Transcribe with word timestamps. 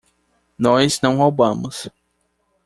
Nós 0.57 0.99
não 0.99 1.15
roubamos. 1.17 1.87